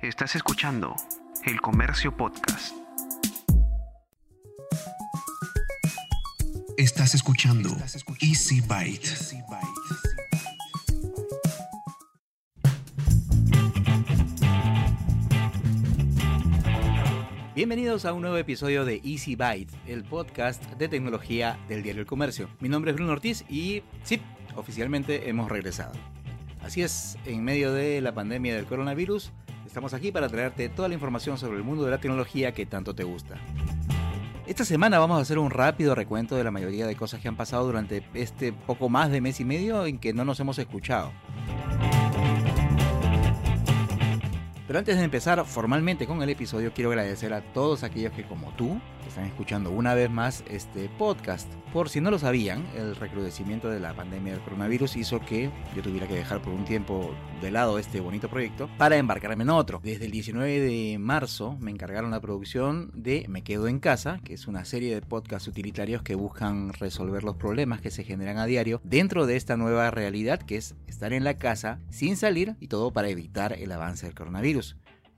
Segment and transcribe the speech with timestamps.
[0.00, 0.94] Estás escuchando
[1.44, 2.72] El Comercio Podcast.
[6.76, 7.70] Estás escuchando
[8.20, 9.08] Easy Byte.
[17.56, 22.06] Bienvenidos a un nuevo episodio de Easy Byte, el podcast de tecnología del diario El
[22.06, 22.48] Comercio.
[22.60, 24.22] Mi nombre es Bruno Ortiz y sí,
[24.54, 25.94] oficialmente hemos regresado.
[26.62, 29.32] Así es, en medio de la pandemia del coronavirus,
[29.68, 32.94] estamos aquí para traerte toda la información sobre el mundo de la tecnología que tanto
[32.94, 33.36] te gusta.
[34.46, 37.36] Esta semana vamos a hacer un rápido recuento de la mayoría de cosas que han
[37.36, 41.12] pasado durante este poco más de mes y medio en que no nos hemos escuchado.
[44.68, 48.52] Pero antes de empezar formalmente con el episodio, quiero agradecer a todos aquellos que como
[48.52, 51.50] tú están escuchando una vez más este podcast.
[51.72, 55.82] Por si no lo sabían, el recrudecimiento de la pandemia del coronavirus hizo que yo
[55.82, 59.80] tuviera que dejar por un tiempo de lado este bonito proyecto para embarcarme en otro.
[59.82, 64.34] Desde el 19 de marzo me encargaron la producción de Me Quedo en Casa, que
[64.34, 68.46] es una serie de podcasts utilitarios que buscan resolver los problemas que se generan a
[68.46, 72.68] diario dentro de esta nueva realidad que es estar en la casa sin salir y
[72.68, 74.57] todo para evitar el avance del coronavirus.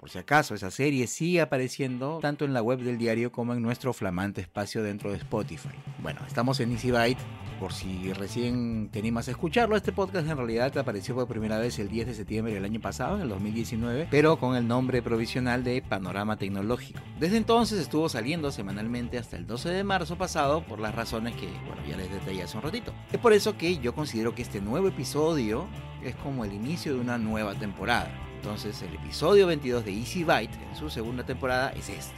[0.00, 3.60] Por si acaso, esa serie sigue apareciendo tanto en la web del diario como en
[3.60, 5.69] nuestro flamante espacio dentro de Spotify.
[6.02, 7.20] Bueno, estamos en Easy Byte.
[7.60, 11.78] Por si recién te animas a escucharlo, este podcast en realidad apareció por primera vez
[11.78, 15.62] el 10 de septiembre del año pasado, en el 2019, pero con el nombre provisional
[15.62, 17.00] de Panorama Tecnológico.
[17.19, 21.48] Desde entonces estuvo saliendo semanalmente hasta el 12 de marzo pasado por las razones que,
[21.66, 22.94] bueno, ya les detallé hace un ratito.
[23.12, 25.69] Es por eso que yo considero que este nuevo episodio
[26.02, 28.29] es como el inicio de una nueva temporada.
[28.42, 32.14] Entonces el episodio 22 de Easy Byte en su segunda temporada es este.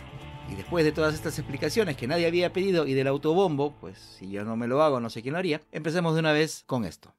[0.48, 4.30] Y después de todas estas explicaciones que nadie había pedido y del autobombo, pues si
[4.30, 6.84] yo no me lo hago no sé quién lo haría, empecemos de una vez con
[6.84, 7.12] esto.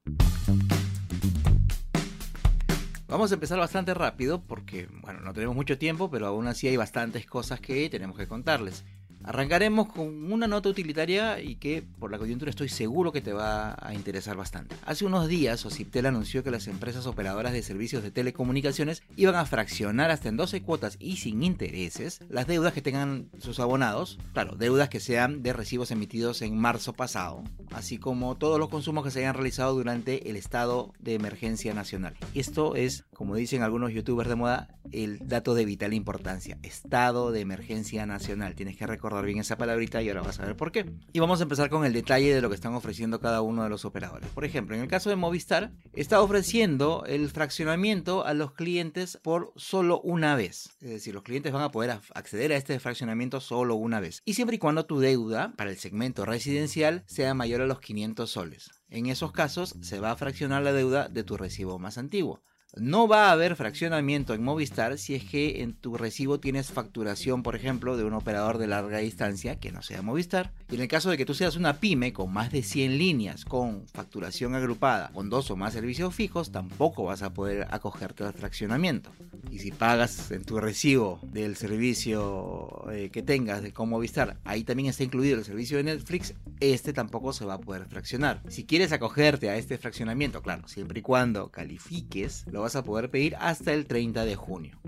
[3.10, 6.78] Vamos a empezar bastante rápido porque, bueno, no tenemos mucho tiempo, pero aún así hay
[6.78, 8.86] bastantes cosas que tenemos que contarles.
[9.24, 13.76] Arrancaremos con una nota utilitaria y que por la coyuntura estoy seguro que te va
[13.80, 14.76] a interesar bastante.
[14.86, 19.46] Hace unos días Ociptel anunció que las empresas operadoras de servicios de telecomunicaciones iban a
[19.46, 24.56] fraccionar hasta en 12 cuotas y sin intereses las deudas que tengan sus abonados, claro,
[24.56, 29.12] deudas que sean de recibos emitidos en marzo pasado, así como todos los consumos que
[29.12, 32.14] se hayan realizado durante el estado de emergencia nacional.
[32.34, 37.42] Esto es, como dicen algunos youtubers de moda, el dato de vital importancia, estado de
[37.42, 38.56] emergencia nacional.
[38.56, 40.86] Tienes que recordar bien esa palabrita y ahora vas a ver por qué.
[41.12, 43.70] Y vamos a empezar con el detalle de lo que están ofreciendo cada uno de
[43.70, 44.30] los operadores.
[44.30, 49.54] Por ejemplo, en el caso de Movistar, está ofreciendo el fraccionamiento a los clientes por
[49.56, 50.70] solo una vez.
[50.82, 54.22] Es decir, los clientes van a poder acceder a este fraccionamiento solo una vez.
[54.26, 58.30] Y siempre y cuando tu deuda para el segmento residencial sea mayor a los 500
[58.30, 58.72] soles.
[58.90, 62.44] En esos casos se va a fraccionar la deuda de tu recibo más antiguo.
[62.76, 67.44] No va a haber fraccionamiento en Movistar si es que en tu recibo tienes facturación,
[67.44, 70.52] por ejemplo, de un operador de larga distancia que no sea Movistar.
[70.72, 73.46] Y en el caso de que tú seas una pyme con más de 100 líneas,
[73.46, 78.34] con facturación agrupada, con dos o más servicios fijos, tampoco vas a poder acogerte al
[78.34, 79.12] fraccionamiento.
[79.52, 84.64] Y si pagas en tu recibo del servicio eh, que tengas de con Movistar, ahí
[84.64, 88.42] también está incluido el servicio de Netflix, este tampoco se va a poder fraccionar.
[88.48, 93.12] Si quieres acogerte a este fraccionamiento, claro, siempre y cuando califiques, lo vas a poder
[93.12, 94.80] pedir hasta el 30 de junio.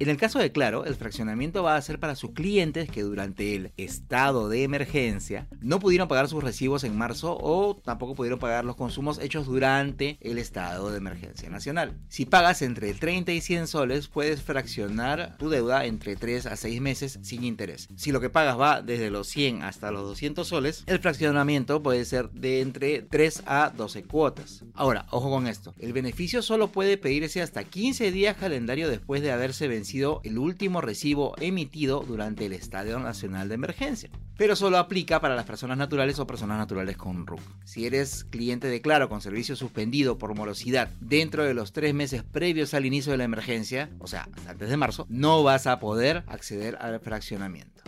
[0.00, 3.54] En el caso de Claro, el fraccionamiento va a ser para sus clientes que durante
[3.54, 8.64] el estado de emergencia no pudieron pagar sus recibos en marzo o tampoco pudieron pagar
[8.64, 11.98] los consumos hechos durante el estado de emergencia nacional.
[12.08, 16.80] Si pagas entre 30 y 100 soles, puedes fraccionar tu deuda entre 3 a 6
[16.80, 17.90] meses sin interés.
[17.96, 22.06] Si lo que pagas va desde los 100 hasta los 200 soles, el fraccionamiento puede
[22.06, 24.64] ser de entre 3 a 12 cuotas.
[24.72, 29.32] Ahora, ojo con esto, el beneficio solo puede pedirse hasta 15 días calendario después de
[29.32, 29.89] haberse vencido
[30.24, 34.10] el último recibo emitido durante el Estadio Nacional de Emergencia.
[34.36, 37.40] Pero solo aplica para las personas naturales o personas naturales con RUC.
[37.64, 42.22] Si eres cliente de Claro con servicio suspendido por morosidad dentro de los tres meses
[42.22, 46.22] previos al inicio de la emergencia, o sea, antes de marzo, no vas a poder
[46.28, 47.82] acceder al fraccionamiento.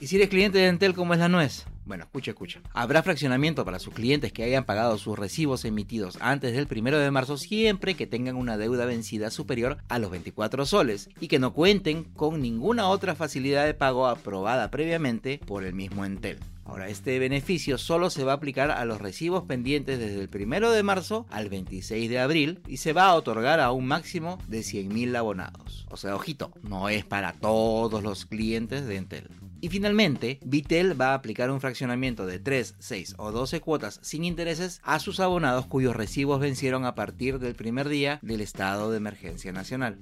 [0.00, 1.66] ¿Y si eres cliente de Entel como es la nuez?
[1.86, 2.60] Bueno, escucha, escucha.
[2.72, 7.10] Habrá fraccionamiento para sus clientes que hayan pagado sus recibos emitidos antes del 1 de
[7.10, 11.52] marzo siempre que tengan una deuda vencida superior a los 24 soles y que no
[11.52, 16.38] cuenten con ninguna otra facilidad de pago aprobada previamente por el mismo Entel.
[16.64, 20.70] Ahora, este beneficio solo se va a aplicar a los recibos pendientes desde el 1
[20.70, 24.60] de marzo al 26 de abril y se va a otorgar a un máximo de
[24.60, 25.86] 100.000 abonados.
[25.90, 29.28] O sea, ojito, no es para todos los clientes de Entel.
[29.60, 34.24] Y finalmente, Vitel va a aplicar un fraccionamiento de 3, 6 o 12 cuotas sin
[34.24, 38.98] intereses a sus abonados cuyos recibos vencieron a partir del primer día del estado de
[38.98, 39.98] emergencia nacional.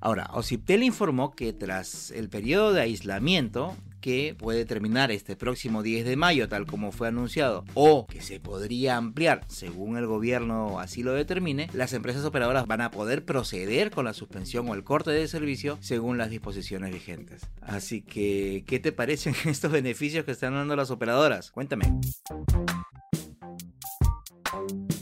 [0.00, 6.04] Ahora, Ociptel informó que tras el periodo de aislamiento, que puede terminar este próximo 10
[6.04, 11.02] de mayo, tal como fue anunciado, o que se podría ampliar según el gobierno así
[11.02, 15.10] lo determine, las empresas operadoras van a poder proceder con la suspensión o el corte
[15.10, 17.48] de servicio según las disposiciones vigentes.
[17.60, 21.50] Así que, ¿qué te parecen estos beneficios que están dando las operadoras?
[21.50, 21.86] Cuéntame.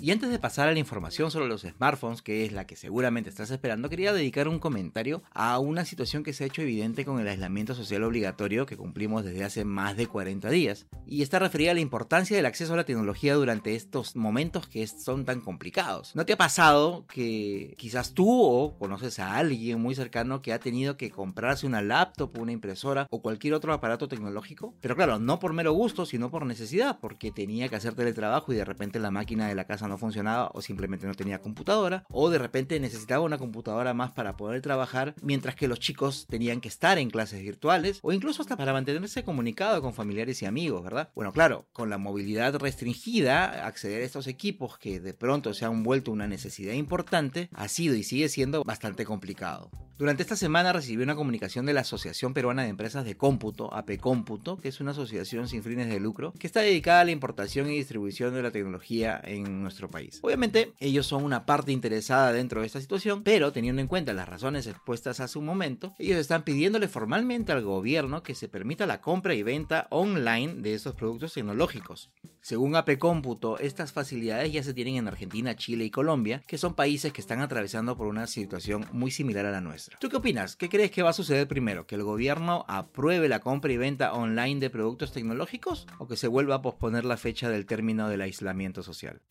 [0.04, 3.30] Y antes de pasar a la información sobre los smartphones, que es la que seguramente
[3.30, 7.20] estás esperando, quería dedicar un comentario a una situación que se ha hecho evidente con
[7.20, 10.84] el aislamiento social obligatorio que cumplimos desde hace más de 40 días.
[11.06, 14.86] Y está referida a la importancia del acceso a la tecnología durante estos momentos que
[14.86, 16.14] son tan complicados.
[16.14, 20.60] ¿No te ha pasado que quizás tú o conoces a alguien muy cercano que ha
[20.60, 24.74] tenido que comprarse una laptop, una impresora o cualquier otro aparato tecnológico?
[24.82, 28.56] Pero claro, no por mero gusto, sino por necesidad, porque tenía que hacer teletrabajo y
[28.56, 32.30] de repente la máquina de la casa no funcionaba o simplemente no tenía computadora o
[32.30, 36.68] de repente necesitaba una computadora más para poder trabajar mientras que los chicos tenían que
[36.68, 41.10] estar en clases virtuales o incluso hasta para mantenerse comunicado con familiares y amigos, ¿verdad?
[41.14, 45.82] Bueno, claro, con la movilidad restringida, acceder a estos equipos que de pronto se han
[45.82, 49.70] vuelto una necesidad importante ha sido y sigue siendo bastante complicado.
[49.96, 54.00] Durante esta semana recibí una comunicación de la Asociación Peruana de Empresas de Cómputo, AP
[54.00, 57.70] Cómputo, que es una asociación sin fines de lucro que está dedicada a la importación
[57.70, 60.20] y distribución de la tecnología en nuestro país.
[60.22, 64.28] Obviamente, ellos son una parte interesada dentro de esta situación, pero teniendo en cuenta las
[64.28, 69.00] razones expuestas hace un momento, ellos están pidiéndole formalmente al gobierno que se permita la
[69.00, 72.10] compra y venta online de estos productos tecnológicos.
[72.40, 76.74] Según AP Cómputo, estas facilidades ya se tienen en Argentina, Chile y Colombia, que son
[76.74, 79.98] países que están atravesando por una situación muy similar a la nuestra.
[79.98, 80.54] ¿Tú qué opinas?
[80.54, 81.86] ¿Qué crees que va a suceder primero?
[81.86, 86.28] ¿Que el gobierno apruebe la compra y venta online de productos tecnológicos o que se
[86.28, 89.22] vuelva a posponer la fecha del término del aislamiento social?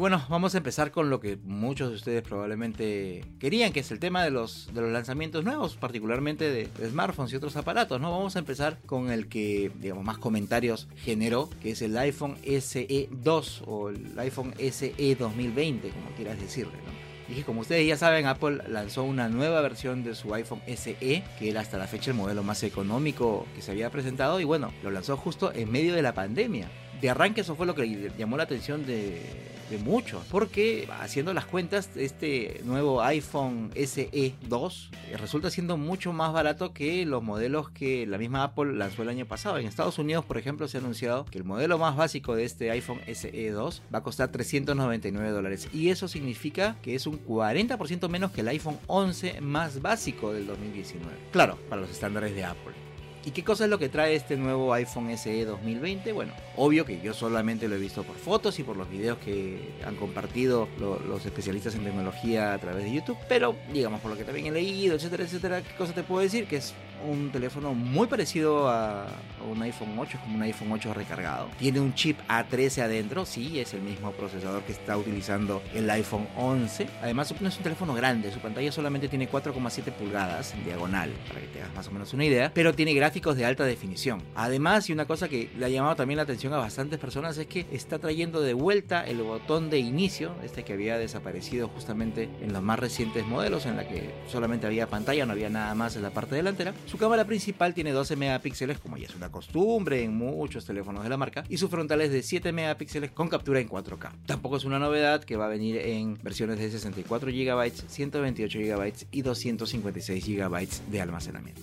[0.00, 3.98] Bueno, vamos a empezar con lo que muchos de ustedes probablemente querían, que es el
[3.98, 8.10] tema de los, lanzamientos nuevos, particularmente de, smartphones y otros aparatos, ¿no?
[8.10, 13.08] Vamos a empezar con el que, digamos, más comentarios generó, que es el iPhone SE
[13.10, 17.10] 2 o el iPhone SE 2020, como quieras decirle, ¿no?
[17.46, 21.60] Como ustedes ya saben, Apple lanzó una nueva versión de su iPhone SE, que era
[21.60, 25.16] hasta la fecha el modelo más económico que se había presentado, y bueno, lo lanzó
[25.16, 26.68] justo en medio de la pandemia.
[27.00, 29.48] De arranque eso fue lo que llamó la atención de,
[29.84, 36.72] muchos, porque haciendo las cuentas, este nuevo iPhone SE 2 resulta siendo mucho más barato
[36.72, 39.58] que los modelos que la misma Apple lanzó el año pasado.
[39.58, 42.72] En Estados Unidos, por ejemplo, se ha anunciado que el modelo más básico de este
[42.72, 48.08] iPhone SE 2 va a costar 399 dólares y eso significa que es un 40%
[48.08, 51.16] menos que el iPhone 11 más básico del 2019.
[51.30, 52.89] Claro, para los estándares de Apple.
[53.24, 56.12] ¿Y qué cosa es lo que trae este nuevo iPhone SE 2020?
[56.12, 59.74] Bueno, obvio que yo solamente lo he visto por fotos y por los videos que
[59.84, 64.24] han compartido los especialistas en tecnología a través de YouTube, pero digamos por lo que
[64.24, 66.46] también he leído, etcétera, etcétera, ¿qué cosa te puedo decir?
[66.46, 66.72] Que es
[67.08, 69.06] un teléfono muy parecido a
[69.50, 71.48] un iPhone 8, es como un iPhone 8 recargado.
[71.58, 76.26] Tiene un chip A13 adentro, sí, es el mismo procesador que está utilizando el iPhone
[76.36, 76.86] 11.
[77.02, 81.40] Además, no es un teléfono grande, su pantalla solamente tiene 4,7 pulgadas en diagonal, para
[81.40, 84.22] que te hagas más o menos una idea, pero tiene gráficos de alta definición.
[84.34, 87.46] Además, y una cosa que le ha llamado también la atención a bastantes personas es
[87.46, 92.52] que está trayendo de vuelta el botón de inicio, este que había desaparecido justamente en
[92.52, 96.02] los más recientes modelos, en la que solamente había pantalla, no había nada más en
[96.02, 96.74] la parte delantera.
[96.90, 101.08] Su cámara principal tiene 12 megapíxeles, como ya es una costumbre en muchos teléfonos de
[101.08, 104.10] la marca, y su frontal es de 7 megapíxeles con captura en 4K.
[104.26, 108.92] Tampoco es una novedad que va a venir en versiones de 64 GB, 128 GB
[109.12, 111.62] y 256 GB de almacenamiento.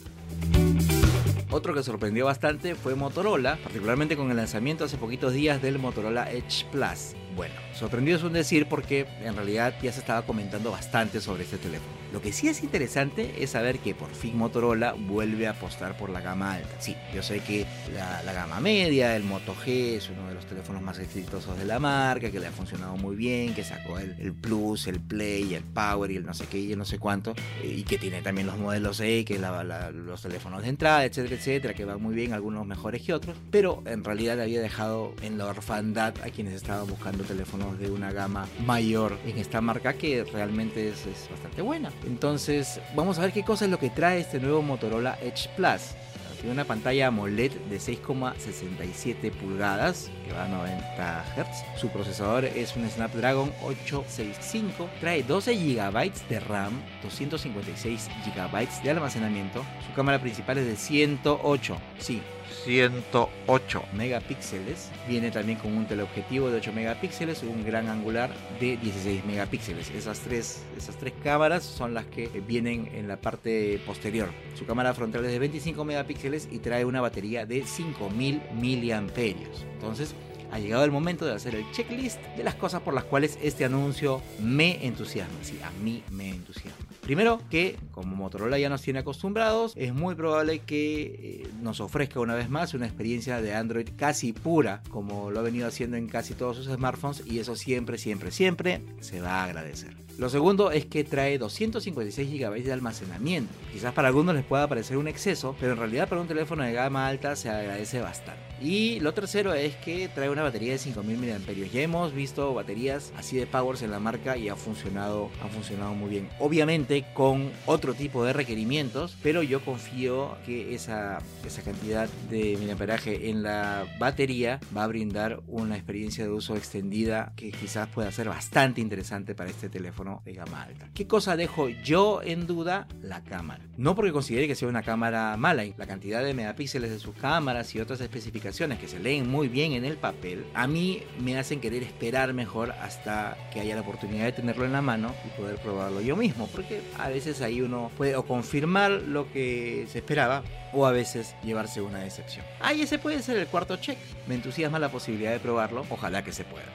[1.51, 6.31] Otro que sorprendió bastante fue Motorola, particularmente con el lanzamiento hace poquitos días del Motorola
[6.31, 7.15] Edge Plus.
[7.37, 11.59] Bueno, sorprendido es un decir porque en realidad ya se estaba comentando bastante sobre este
[11.59, 11.95] teléfono.
[12.11, 16.09] Lo que sí es interesante es saber que por fin Motorola vuelve a apostar por
[16.09, 16.69] la gama alta.
[16.79, 20.81] Sí, yo sé que la, gama media, el Moto G, es uno de los teléfonos
[20.81, 24.87] más exitosos de la marca, que le ha funcionado muy bien, que sacó el, Plus,
[24.87, 27.83] el Play, el Power y el no sé qué y el no sé cuánto, y
[27.83, 31.85] que tiene también los modelos E, que la, los teléfonos de entrada, etcétera, etcétera, que
[31.85, 36.13] van muy bien, algunos mejores que otros, pero en realidad había dejado en la orfandad
[36.23, 41.05] a quienes estaban buscando teléfonos de una gama mayor en esta marca que realmente es,
[41.29, 41.91] bastante buena.
[42.05, 45.95] Entonces, vamos a ver qué cosa es lo que trae este nuevo Motorola Edge Plus.
[46.37, 51.79] Tiene una pantalla AMOLED de 6,67 pulgadas que va a 90 Hz.
[51.79, 54.87] Su procesador es un Snapdragon 865.
[54.99, 59.65] Trae 12 GB de RAM, 256 GB de almacenamiento.
[59.87, 61.77] Su cámara principal es de 108.
[61.97, 62.21] Sí,
[62.65, 64.89] 108 megapíxeles.
[65.07, 69.89] Viene también con un teleobjetivo de 8 megapíxeles, un gran angular de 16 megapíxeles.
[69.91, 74.29] Esas tres, esas tres cámaras son las que vienen en la parte posterior.
[74.55, 79.65] Su cámara frontal es de 25 megapíxeles y trae una batería de 5000 miliamperios.
[79.73, 80.15] Entonces,
[80.51, 83.65] ha llegado el momento de hacer el checklist de las cosas por las cuales este
[83.65, 85.37] anuncio me entusiasma.
[85.41, 86.85] Sí, a mí me entusiasma.
[87.01, 91.01] Primero que, como Motorola ya nos tiene acostumbrados, es muy probable que
[91.43, 95.43] eh, nos ofrezca una vez más una experiencia de Android casi pura, como lo ha
[95.43, 99.45] venido haciendo en casi todos sus smartphones, y eso siempre, siempre, siempre se va a
[99.45, 99.95] agradecer.
[100.17, 103.53] Lo segundo es que trae 256 GB de almacenamiento.
[103.71, 106.73] Quizás para algunos les pueda parecer un exceso, pero en realidad para un teléfono de
[106.73, 108.41] gama alta se agradece bastante.
[108.61, 111.53] Y lo tercero es que trae una batería de 5000 mAh.
[111.71, 115.93] Ya hemos visto baterías así de powers en la marca y ha funcionado, ha funcionado
[115.93, 116.29] muy bien.
[116.39, 123.29] Obviamente con otro tipo de requerimientos, pero yo confío que esa, esa cantidad de miliamperaje
[123.29, 128.29] en la batería va a brindar una experiencia de uso extendida que quizás pueda ser
[128.29, 130.89] bastante interesante para este teléfono de gama alta.
[130.93, 132.87] ¿Qué cosa dejo yo en duda?
[133.01, 133.63] La cámara.
[133.77, 137.73] No porque considere que sea una cámara mala, la cantidad de megapíxeles de sus cámaras
[137.75, 141.59] y otras especificaciones que se leen muy bien en el papel, a mí me hacen
[141.59, 145.57] querer esperar mejor hasta que haya la oportunidad de tenerlo en la mano y poder
[145.57, 150.43] probarlo yo mismo, porque a veces ahí uno puede o confirmar lo que se esperaba
[150.71, 152.45] o a veces llevarse una decepción.
[152.61, 153.97] Ah, y ese puede ser el cuarto check.
[154.27, 156.65] Me entusiasma la posibilidad de probarlo, ojalá que se pueda.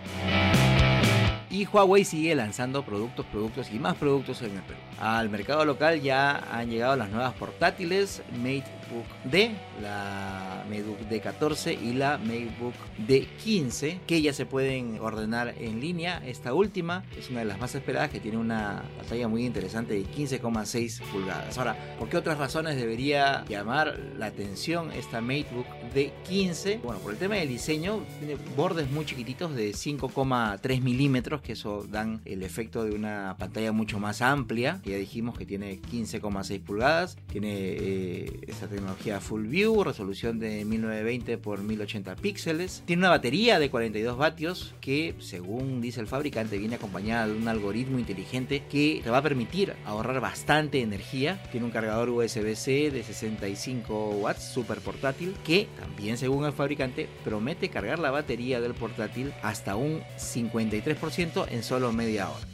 [1.53, 4.79] Y Huawei sigue lanzando productos, productos y más productos en el Perú.
[4.99, 9.51] Al mercado local ya han llegado las nuevas portátiles MateBook D,
[9.83, 12.73] la MateBook D14 y la MateBook
[13.07, 16.23] D15, que ya se pueden ordenar en línea.
[16.25, 20.07] Esta última es una de las más esperadas que tiene una pantalla muy interesante de
[20.07, 21.59] 15,6 pulgadas.
[21.59, 26.81] Ahora, ¿por qué otras razones debería llamar la atención esta MateBook D15?
[26.83, 31.87] Bueno, por el tema del diseño, tiene bordes muy chiquititos de 5,3 milímetros que eso
[31.89, 34.81] dan el efecto de una pantalla mucho más amplia.
[34.85, 41.33] Ya dijimos que tiene 15,6 pulgadas, tiene eh, esta tecnología Full View, resolución de 1920
[41.33, 46.77] x 1080 píxeles, tiene una batería de 42 vatios que según dice el fabricante viene
[46.77, 51.43] acompañada de un algoritmo inteligente que te va a permitir ahorrar bastante energía.
[51.51, 57.69] Tiene un cargador USB-C de 65 watts super portátil que también según el fabricante promete
[57.69, 62.47] cargar la batería del portátil hasta un 53% en solo media hora.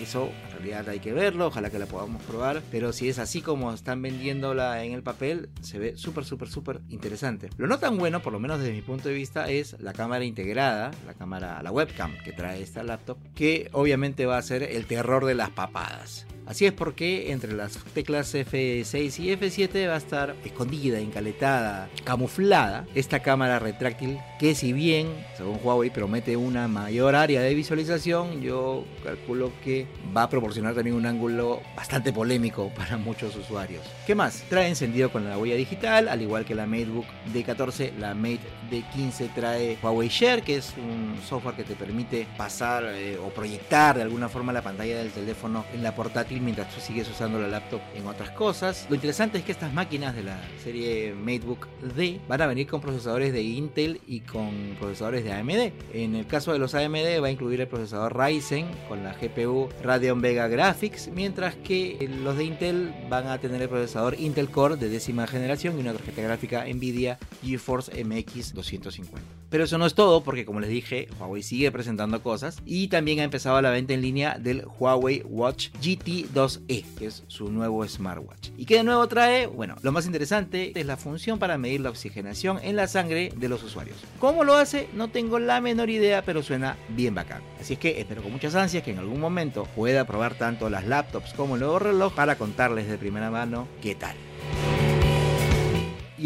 [0.00, 3.42] eso en realidad hay que verlo, ojalá que la podamos probar, pero si es así
[3.42, 7.50] como están vendiéndola en el papel, se ve súper, súper, súper interesante.
[7.56, 10.24] Lo no tan bueno, por lo menos desde mi punto de vista, es la cámara
[10.24, 14.86] integrada, la cámara, la webcam que trae esta laptop, que obviamente va a ser el
[14.86, 16.24] terror de las papadas.
[16.46, 22.86] Así es porque entre las teclas F6 y F7 va a estar escondida, encaletada, camuflada
[22.94, 28.84] esta cámara retráctil que si bien, según Huawei, promete una mayor área de visualización, yo
[29.02, 29.86] calculo que
[30.16, 33.82] va a proporcionar también un ángulo bastante polémico para muchos usuarios.
[34.06, 34.44] ¿Qué más?
[34.48, 39.34] Trae encendido con la huella digital, al igual que la MateBook D14, la Mate D15
[39.34, 44.02] trae Huawei Share, que es un software que te permite pasar eh, o proyectar de
[44.02, 47.80] alguna forma la pantalla del teléfono en la portátil mientras tú sigues usando la laptop
[47.94, 48.86] en otras cosas.
[48.88, 51.66] Lo interesante es que estas máquinas de la serie MateBook
[51.96, 55.72] D van a venir con procesadores de Intel y con procesadores de AMD.
[55.92, 59.68] En el caso de los AMD va a incluir el procesador Ryzen con la GPU
[59.82, 64.76] Radeon Vega Graphics, mientras que los de Intel van a tener el procesador Intel Core
[64.76, 69.45] de décima generación y una tarjeta gráfica Nvidia GeForce MX 250.
[69.50, 73.20] Pero eso no es todo, porque como les dije, Huawei sigue presentando cosas y también
[73.20, 77.86] ha empezado la venta en línea del Huawei Watch GT 2E, que es su nuevo
[77.86, 78.50] smartwatch.
[78.56, 79.46] ¿Y qué de nuevo trae?
[79.46, 83.48] Bueno, lo más interesante es la función para medir la oxigenación en la sangre de
[83.48, 83.98] los usuarios.
[84.18, 84.88] ¿Cómo lo hace?
[84.94, 87.42] No tengo la menor idea, pero suena bien bacán.
[87.60, 90.86] Así es que espero con muchas ansias que en algún momento pueda probar tanto las
[90.86, 94.16] laptops como el nuevo reloj para contarles de primera mano qué tal.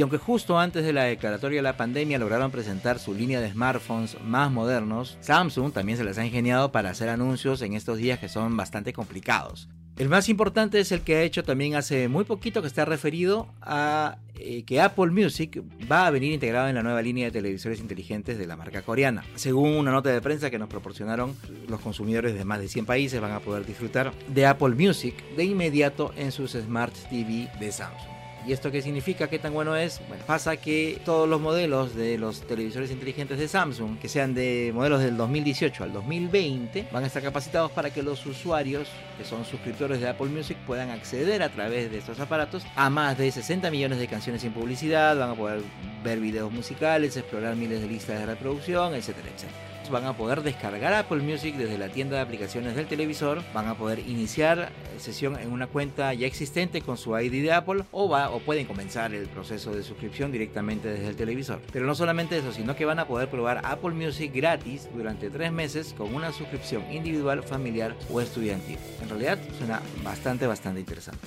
[0.00, 3.52] Y aunque justo antes de la declaratoria de la pandemia lograron presentar su línea de
[3.52, 8.18] smartphones más modernos, Samsung también se les ha ingeniado para hacer anuncios en estos días
[8.18, 9.68] que son bastante complicados.
[9.98, 13.48] El más importante es el que ha hecho también hace muy poquito que está referido
[13.60, 17.78] a eh, que Apple Music va a venir integrado en la nueva línea de televisores
[17.78, 19.22] inteligentes de la marca coreana.
[19.34, 21.36] Según una nota de prensa que nos proporcionaron,
[21.68, 25.44] los consumidores de más de 100 países van a poder disfrutar de Apple Music de
[25.44, 28.19] inmediato en sus Smart TV de Samsung.
[28.46, 29.28] ¿Y esto qué significa?
[29.28, 30.00] ¿Qué tan bueno es?
[30.08, 34.72] Bueno, pasa que todos los modelos de los televisores inteligentes de Samsung, que sean de
[34.74, 39.44] modelos del 2018 al 2020, van a estar capacitados para que los usuarios que son
[39.44, 43.70] suscriptores de Apple Music puedan acceder a través de estos aparatos a más de 60
[43.70, 45.60] millones de canciones sin publicidad, van a poder
[46.02, 50.92] ver videos musicales, explorar miles de listas de reproducción, etcétera, etcétera van a poder descargar
[50.92, 55.52] Apple Music desde la tienda de aplicaciones del televisor, van a poder iniciar sesión en
[55.52, 59.26] una cuenta ya existente con su ID de Apple o, va, o pueden comenzar el
[59.26, 61.60] proceso de suscripción directamente desde el televisor.
[61.72, 65.52] Pero no solamente eso, sino que van a poder probar Apple Music gratis durante tres
[65.52, 68.78] meses con una suscripción individual, familiar o estudiantil.
[69.02, 71.26] En realidad suena bastante, bastante interesante.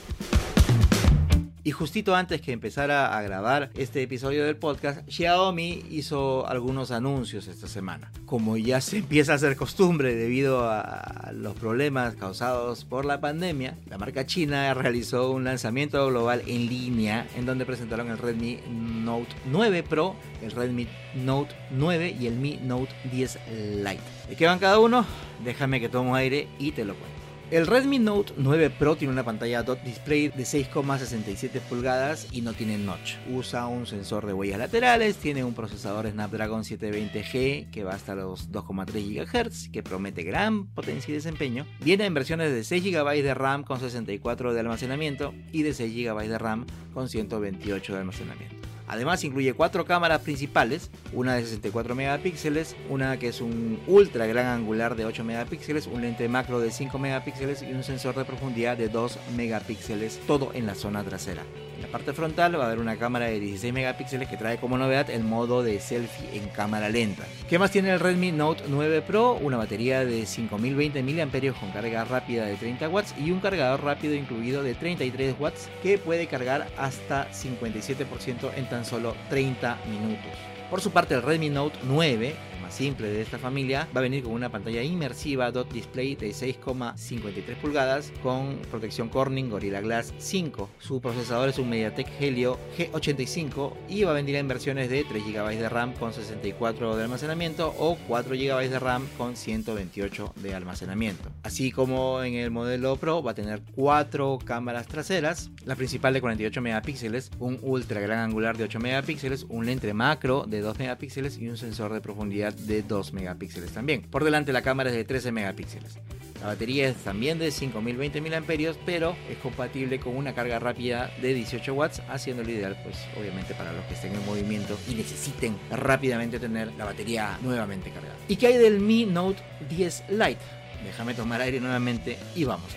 [1.65, 7.48] Y justito antes que empezara a grabar este episodio del podcast, Xiaomi hizo algunos anuncios
[7.48, 8.12] esta semana.
[8.25, 13.77] Como ya se empieza a hacer costumbre debido a los problemas causados por la pandemia,
[13.89, 19.34] la marca china realizó un lanzamiento global en línea en donde presentaron el Redmi Note
[19.46, 23.39] 9 Pro, el Redmi Note 9 y el Mi Note 10
[23.77, 24.01] Lite.
[24.27, 25.05] ¿De qué van cada uno?
[25.46, 27.12] Déjame que tomo aire y te lo cuento.
[27.54, 32.54] El Redmi Note 9 Pro tiene una pantalla dot display de 6,67 pulgadas y no
[32.54, 33.18] tiene notch.
[33.32, 38.52] Usa un sensor de huellas laterales, tiene un procesador Snapdragon 720G que va hasta los
[38.52, 41.68] 2,3 GHz, que promete gran potencia y desempeño.
[41.82, 45.94] Viene en versiones de 6 GB de RAM con 64 de almacenamiento y de 6
[45.94, 48.62] GB de RAM con 128 de almacenamiento.
[48.88, 54.48] Además incluye cuatro cámaras principales, una de 64 megapíxeles, una que es un ultra gran
[54.48, 58.78] angular de 8 megapíxeles, un lente macro de 5 megapíxeles y un sensor de profundidad
[58.78, 61.44] de 2 megapíxeles, todo en la zona trasera.
[61.84, 65.10] La parte frontal va a haber una cámara de 16 megapíxeles que trae como novedad
[65.10, 67.25] el modo de selfie en cámara lenta.
[67.50, 69.34] ¿Qué más tiene el Redmi Note 9 Pro?
[69.34, 74.16] Una batería de 5020 mAh con carga rápida de 30 watts y un cargador rápido
[74.16, 80.32] incluido de 33 watts que puede cargar hasta 57% en tan solo 30 minutos.
[80.70, 82.34] Por su parte, el Redmi Note 9
[82.74, 87.56] simple de esta familia va a venir con una pantalla inmersiva dot display de 6,53
[87.58, 90.70] pulgadas con protección Corning Gorilla Glass 5.
[90.80, 95.24] Su procesador es un MediaTek Helio G85 y va a venir en versiones de 3
[95.24, 100.56] GB de RAM con 64 de almacenamiento o 4 GB de RAM con 128 de
[100.56, 101.30] almacenamiento.
[101.44, 106.22] Así como en el modelo Pro va a tener 4 cámaras traseras, la principal de
[106.22, 111.38] 48 megapíxeles, un ultra gran angular de 8 megapíxeles, un lente macro de 2 megapíxeles
[111.38, 114.02] y un sensor de profundidad de 2 megapíxeles también.
[114.02, 115.97] Por delante la cámara es de 13 megapíxeles.
[116.43, 118.41] La batería es también de 5020 mAh,
[118.86, 123.71] pero es compatible con una carga rápida de 18 watts, haciéndolo ideal, pues obviamente para
[123.71, 128.17] los que estén en movimiento y necesiten rápidamente tener la batería nuevamente cargada.
[128.28, 130.41] ¿Y qué hay del Mi Note 10 Lite?
[130.84, 132.73] Déjame tomar aire nuevamente y vamos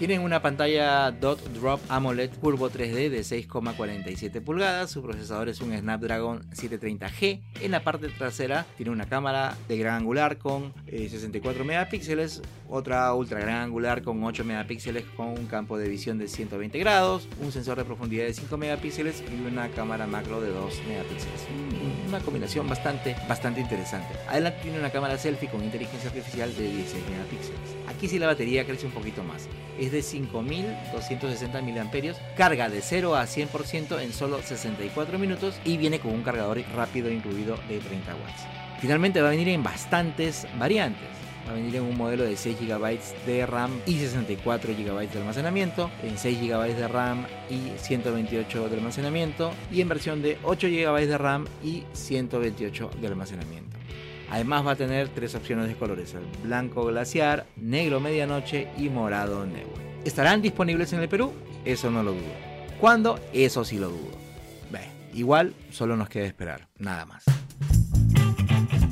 [0.00, 4.90] tienen una pantalla Dot Drop AMOLED Curvo 3D de 6,47 pulgadas.
[4.90, 7.42] Su procesador es un Snapdragon 730G.
[7.60, 13.12] En la parte trasera tiene una cámara de gran angular con 64 eh, megapíxeles, otra
[13.12, 17.52] ultra gran angular con 8 megapíxeles con un campo de visión de 120 grados, un
[17.52, 21.46] sensor de profundidad de 5 megapíxeles y una cámara macro de 2 megapíxeles.
[22.08, 24.08] Una combinación bastante, bastante interesante.
[24.30, 27.60] Adelante tiene una cámara selfie con inteligencia artificial de 16 megapíxeles.
[27.86, 29.46] Aquí sí la batería crece un poquito más
[29.90, 36.12] de 5260 mAh, carga de 0 a 100% en solo 64 minutos y viene con
[36.12, 38.46] un cargador rápido incluido de 30 watts.
[38.80, 41.08] Finalmente va a venir en bastantes variantes.
[41.46, 45.18] Va a venir en un modelo de 6 GB de RAM y 64 GB de
[45.18, 50.68] almacenamiento, en 6 GB de RAM y 128 de almacenamiento y en versión de 8
[50.68, 53.69] GB de RAM y 128 de almacenamiento.
[54.30, 59.44] Además va a tener tres opciones de colores, el blanco glaciar, negro medianoche y morado
[59.44, 59.74] negro.
[60.04, 61.32] ¿Estarán disponibles en el Perú?
[61.64, 62.50] Eso no lo dudo.
[62.80, 63.18] ¿Cuándo?
[63.32, 64.20] Eso sí lo dudo.
[65.12, 67.24] igual solo nos queda esperar, nada más.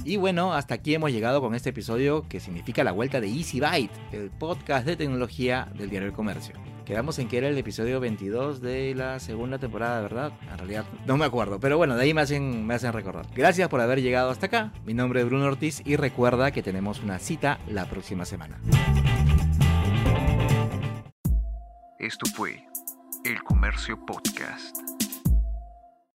[0.05, 3.61] Y bueno, hasta aquí hemos llegado con este episodio que significa la vuelta de Easy
[3.61, 6.55] Byte, el podcast de tecnología del diario El Comercio.
[6.89, 10.33] Quedamos en que era el episodio 22 de la segunda temporada, ¿verdad?
[10.51, 13.27] En realidad no me acuerdo, pero bueno, de ahí me hacen, me hacen recordar.
[13.37, 14.73] Gracias por haber llegado hasta acá.
[14.87, 18.59] Mi nombre es Bruno Ortiz y recuerda que tenemos una cita la próxima semana.
[21.99, 22.65] Esto fue
[23.23, 24.88] El Comercio Podcast.